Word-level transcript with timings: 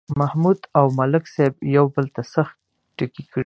محمود 0.19 0.59
او 0.77 0.85
ملک 0.99 1.23
صاحب 1.35 1.53
یو 1.75 1.85
بل 1.93 2.05
ته 2.15 2.21
سخت 2.33 2.55
ټکي 2.97 3.23
کړي. 3.31 3.39